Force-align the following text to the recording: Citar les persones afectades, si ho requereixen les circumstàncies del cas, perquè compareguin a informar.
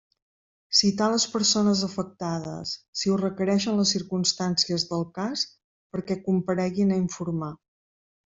Citar 0.77 1.09
les 1.15 1.25
persones 1.33 1.83
afectades, 1.87 2.71
si 3.01 3.11
ho 3.13 3.19
requereixen 3.21 3.77
les 3.81 3.93
circumstàncies 3.97 4.87
del 4.95 5.05
cas, 5.19 5.45
perquè 5.97 6.17
compareguin 6.31 6.95
a 6.97 6.99
informar. 7.05 7.53